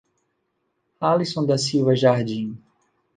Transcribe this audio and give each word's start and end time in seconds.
Alisson 0.99 1.45
da 1.45 1.59
Silva 1.59 1.93
Jardim 1.95 2.57